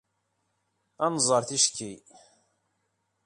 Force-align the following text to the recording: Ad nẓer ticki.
Ad 1.05 1.11
nẓer 1.13 1.43
ticki. 1.49 1.91